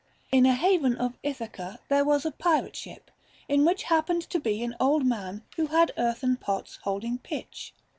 In 0.31 0.47
a 0.47 0.53
haven 0.55 0.97
of 0.97 1.19
Ithaca 1.21 1.77
there 1.87 2.03
was 2.03 2.25
a 2.25 2.31
pirate 2.31 2.75
ship, 2.75 3.11
in 3.47 3.63
which 3.63 3.83
happened 3.83 4.23
to 4.31 4.39
be 4.39 4.63
an 4.63 4.75
old 4.79 5.05
man 5.05 5.43
who 5.57 5.67
had 5.67 5.91
earthen 5.95 6.37
pots 6.37 6.79
holding 6.81 7.19
pitch. 7.19 7.71